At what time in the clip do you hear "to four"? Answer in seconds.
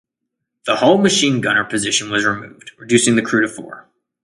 3.41-3.87